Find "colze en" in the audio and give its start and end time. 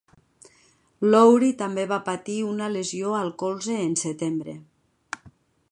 3.45-3.95